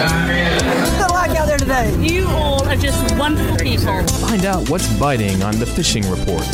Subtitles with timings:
[0.00, 1.94] What's it like out there today?
[2.00, 4.02] You all are just wonderful people.
[4.06, 6.46] Find out what's biting on the Fishing Report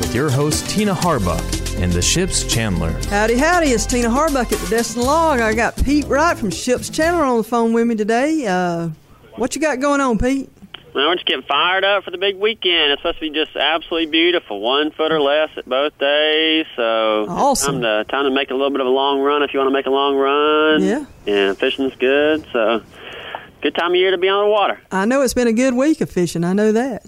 [0.00, 2.92] with your host, Tina Harbuck, and the ship's Chandler.
[3.08, 3.68] Howdy, howdy.
[3.68, 5.40] It's Tina Harbuck at the Destin Log.
[5.40, 8.46] I got Pete Wright from Ship's Chandler on the phone with me today.
[8.46, 8.90] Uh,
[9.36, 10.50] what you got going on, Pete?
[10.92, 12.90] Well, we're just getting fired up for the big weekend.
[12.92, 14.60] It's supposed to be just absolutely beautiful.
[14.60, 16.66] One foot or less at both days.
[16.74, 17.80] So Awesome.
[17.80, 19.68] time to time to make a little bit of a long run if you want
[19.68, 20.82] to make a long run.
[20.82, 21.04] Yeah.
[21.32, 22.44] And fishing's good.
[22.52, 22.82] So
[23.62, 24.80] good time of year to be on the water.
[24.90, 26.42] I know it's been a good week of fishing.
[26.44, 27.04] I know that.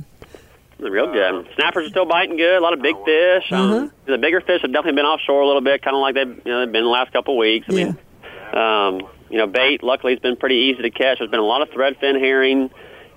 [0.79, 1.49] Real good.
[1.55, 2.59] Snappers are still biting good.
[2.59, 3.45] A lot of big fish.
[3.53, 3.63] Uh-huh.
[3.77, 6.45] Um, the bigger fish have definitely been offshore a little bit, kind of like they've
[6.45, 7.67] you know they've been the last couple of weeks.
[7.69, 7.99] I mean,
[8.53, 11.19] um, you know, bait luckily it's been pretty easy to catch.
[11.19, 12.71] There's been a lot of threadfin herring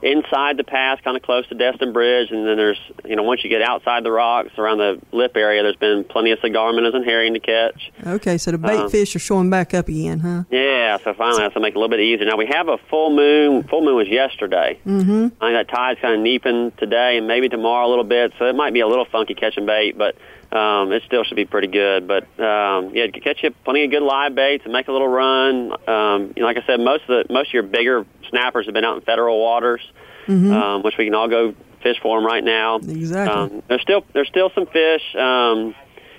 [0.05, 3.43] inside the pass, kind of close to Destin Bridge, and then there's you know once
[3.43, 6.93] you get outside the rocks around the lip area, there's been plenty of cigar minnows
[6.93, 7.91] and herring to catch.
[8.05, 10.43] Okay, so the bait Um, fish are showing back up again, huh?
[10.51, 12.25] Yeah, so finally that's to make it a little bit easier.
[12.27, 13.63] Now we have a full moon.
[13.63, 14.79] Full moon was yesterday.
[14.85, 15.27] Mm-hmm.
[15.41, 18.45] I think that tide's kind of neaping today and maybe tomorrow a little bit, so
[18.45, 20.15] it might be a little funky catching bait, but
[20.51, 22.07] um, it still should be pretty good.
[22.07, 25.71] But um, yeah, catch you plenty of good live baits and make a little run.
[25.87, 28.73] Um, you know, like I said, most of the most of your bigger snappers have
[28.73, 29.81] been out in federal waters,
[30.27, 30.51] Mhm.
[30.53, 32.77] um, which we can all go fish for them right now.
[32.77, 33.35] Exactly.
[33.57, 35.03] Um, there's still there's still some fish.
[35.15, 35.75] Um,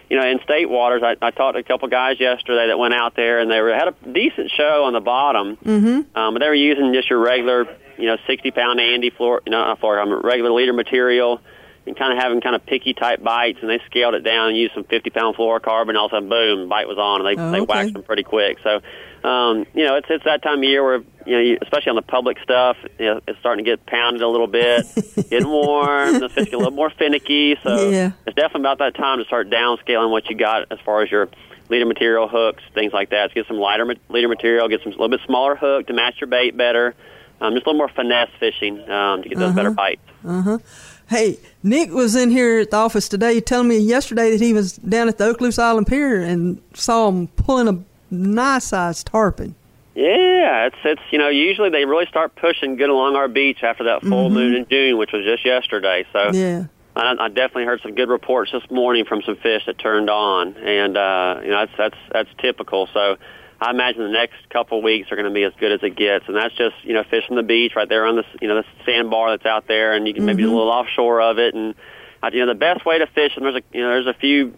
[0.08, 2.94] you know, in state waters, I, I talked to a couple guys yesterday that went
[2.94, 5.56] out there and they were had a decent show on the bottom.
[5.56, 6.16] Mm-hmm.
[6.16, 7.66] Um, but they were using just your regular,
[7.98, 11.40] you know, 60 pound Andy floor, you know, not floor, regular leader material
[11.86, 13.58] and kind of having kind of picky type bites.
[13.60, 15.90] And they scaled it down and used some 50 pound fluorocarbon.
[15.90, 18.02] And all of a sudden, boom, bite was on and they, Oh, they waxed them
[18.02, 18.58] pretty quick.
[18.62, 18.80] So,
[19.28, 21.96] um, you know, it's, it's that time of year where, you know, you, especially on
[21.96, 24.86] the public stuff, you know, it's starting to get pounded a little bit,
[25.30, 27.56] getting warm, the fish get a little more finicky.
[27.62, 28.12] So Yeah.
[28.26, 31.28] it's definitely about that time to start downscaling what you got as far as your
[31.68, 33.30] leader material hooks, things like that.
[33.30, 36.14] So get some lighter leader material, get some a little bit smaller hook to match
[36.20, 36.94] your bait better.
[37.40, 39.74] Um, just a little more finesse fishing um, to get those better Uh-huh.
[39.74, 40.00] bites.
[40.24, 40.58] Uh-huh.
[41.08, 44.72] Hey, Nick was in here at the office today telling me yesterday that he was
[44.76, 47.78] down at the Okaloosa Island Pier and saw him pulling a
[48.12, 49.54] nice sized tarpon.
[49.94, 53.84] Yeah, it's it's you know usually they really start pushing good along our beach after
[53.84, 54.32] that full Mhm.
[54.32, 56.04] moon in June, which was just yesterday.
[56.12, 56.64] So Yeah.
[56.96, 60.54] I, I definitely heard some good reports this morning from some fish that turned on,
[60.56, 62.88] and uh, you know that's that's that's typical.
[62.92, 63.16] So
[63.60, 66.26] I imagine the next couple weeks are going to be as good as it gets,
[66.28, 68.64] and that's just you know fishing the beach right there on the you know the
[68.84, 71.74] sandbar that's out there, and you can maybe do a little offshore of it, and
[72.22, 73.32] uh, you know the best way to fish.
[73.36, 74.54] And there's a you know there's a few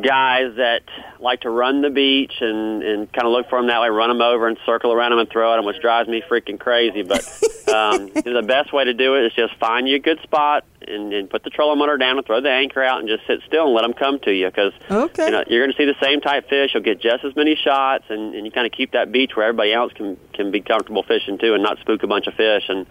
[0.00, 0.82] guys that
[1.18, 4.10] like to run the beach and and kind of look for them that way, run
[4.10, 7.02] them over and circle around them and throw at them, which drives me freaking crazy.
[7.02, 7.24] But
[7.68, 11.12] um, the best way to do it is just find you a good spot and,
[11.12, 13.66] and put the trolling motor down and throw the anchor out and just sit still
[13.66, 15.26] and let them come to you because Okay.
[15.26, 16.72] you know you're going to see the same type fish.
[16.74, 19.46] You'll get just as many shots, and, and you kind of keep that beach where
[19.46, 22.64] everybody else can can be comfortable fishing too, and not spook a bunch of fish.
[22.68, 22.86] And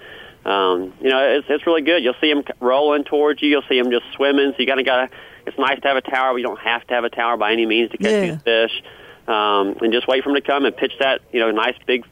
[0.46, 2.04] um, you know it's it's really good.
[2.04, 3.50] You'll see them rolling towards you.
[3.50, 4.52] You'll see them just swimming.
[4.52, 5.18] So you kind of got to.
[5.46, 7.54] It's nice to have a tower, but you don't have to have a tower by
[7.54, 8.32] any means to catch Yeah.
[8.32, 8.84] these fish.
[9.28, 12.06] Um, and just wait for them to come and pitch that you know nice big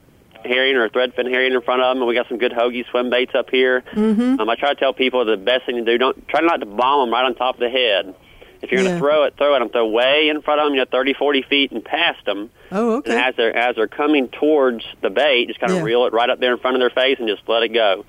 [0.46, 1.98] herring or threadfin herring in front of them.
[2.02, 3.82] And we got some good Hogy swim baits up here.
[3.92, 4.40] Mm-hmm.
[4.40, 6.66] Um, I try to tell people the best thing to do don't try not to
[6.66, 8.14] bomb them right on top of the head.
[8.62, 9.58] If you're going to throw it, throw it.
[9.58, 9.68] them.
[9.68, 12.50] Throw way in front of them, you know, 30, 40 feet and past them.
[12.72, 13.20] Oh, And okay.
[13.22, 15.84] as they're as they're coming towards the bait, just kind of Yeah.
[15.84, 18.04] reel it right up there in front of their face and just let it go.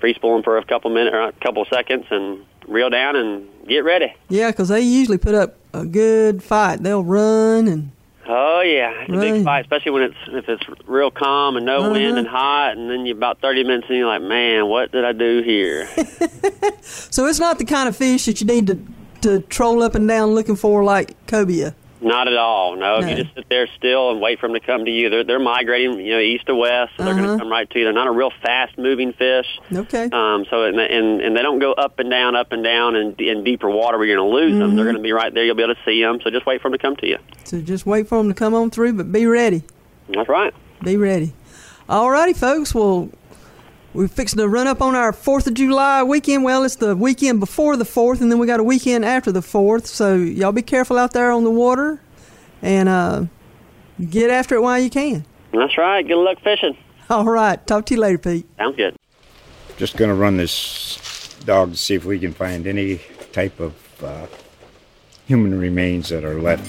[0.00, 3.46] Free spool them for a couple minutes or a couple seconds and reel down and
[3.68, 4.12] get ready.
[4.30, 6.82] Yeah, 'cause they usually put up a good fight.
[6.82, 7.90] They'll run and
[8.34, 11.80] Oh yeah, it's a big fight, especially when it's if it's real calm and no
[11.80, 11.90] Uh-huh.
[11.92, 15.04] wind and hot, and then you about thirty minutes and you're like, man, what did
[15.04, 15.86] I do here?
[16.80, 18.78] so it's not the kind of fish that you need to
[19.22, 21.74] to troll up and down looking for like cobia.
[22.02, 22.74] Not at all.
[22.76, 23.06] No, No.
[23.06, 25.08] you just sit there still and wait for them to come to you.
[25.08, 27.34] They're they're migrating, you know, east to west, so they're going Uh-huh.
[27.34, 27.84] to come right to you.
[27.84, 29.46] They're not a real fast moving fish.
[29.72, 30.08] Okay.
[30.12, 33.14] Um, so and, and and they don't go up and down, up and down, in,
[33.18, 34.68] in deeper water where you're going to lose them.
[34.68, 34.76] Mm-hmm.
[34.76, 35.44] They're going to be right there.
[35.44, 36.18] You'll be able to see them.
[36.24, 37.18] So just wait for them to come to you.
[37.44, 39.62] So just wait for them to come on through, but be ready.
[40.08, 40.52] That's right.
[40.82, 41.32] Be ready.
[41.88, 42.74] All righty, folks.
[42.74, 43.10] Well,
[43.94, 46.44] we're fixing to run up on our 4th of July weekend.
[46.44, 49.40] Well, it's the weekend before the 4th, and then we got a weekend after the
[49.40, 49.86] 4th.
[49.86, 52.00] So y'all be careful out there on the water
[52.62, 53.24] and uh,
[54.08, 55.26] get after it while you can.
[55.52, 56.06] That's right.
[56.06, 56.76] Good luck fishing.
[57.10, 57.64] All right.
[57.66, 58.46] Talk to you later, Pete.
[58.56, 58.96] Sounds good.
[59.76, 63.00] Just going to run this dog to see if we can find any
[63.32, 64.26] type of uh,
[65.26, 66.68] human remains that are left.